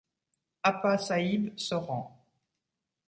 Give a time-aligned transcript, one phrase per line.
[0.63, 2.25] Appa Sahib se rend.